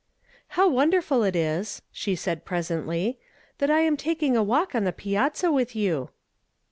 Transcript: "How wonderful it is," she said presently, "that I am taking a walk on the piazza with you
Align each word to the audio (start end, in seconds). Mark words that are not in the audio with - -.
"How 0.57 0.67
wonderful 0.67 1.21
it 1.23 1.35
is," 1.35 1.83
she 1.91 2.15
said 2.15 2.43
presently, 2.43 3.19
"that 3.59 3.69
I 3.69 3.81
am 3.81 3.95
taking 3.95 4.35
a 4.35 4.41
walk 4.41 4.73
on 4.73 4.83
the 4.83 4.91
piazza 4.91 5.51
with 5.51 5.75
you 5.75 6.09